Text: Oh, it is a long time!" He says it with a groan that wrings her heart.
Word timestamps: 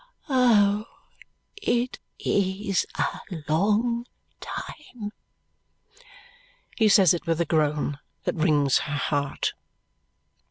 Oh, 0.29 0.87
it 1.61 1.99
is 2.17 2.87
a 2.97 3.19
long 3.47 4.07
time!" 4.39 5.11
He 6.75 6.89
says 6.89 7.13
it 7.13 7.27
with 7.27 7.39
a 7.39 7.45
groan 7.45 7.99
that 8.23 8.33
wrings 8.33 8.79
her 8.79 8.97
heart. 8.97 9.53